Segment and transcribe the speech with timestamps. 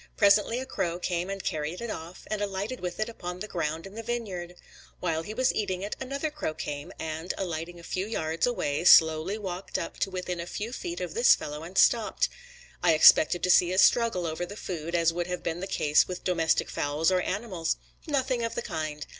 [0.17, 3.85] Presently a crow came and carried it off, and alighted with it upon the ground
[3.85, 4.55] in the vineyard.
[4.99, 9.37] While he was eating it, another crow came, and, alighting a few yards away, slowly
[9.37, 12.29] walked up to within a few feet of this fellow and stopped.
[12.81, 16.07] I expected to see a struggle over the food, as would have been the case
[16.07, 17.77] with domestic fowls or animals.
[18.07, 19.05] Nothing of the kind.